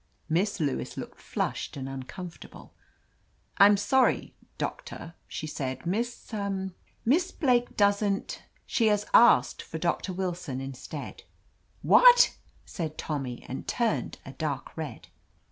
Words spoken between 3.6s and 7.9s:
sorry, Doctor," she said. *'Miss— Miss Blake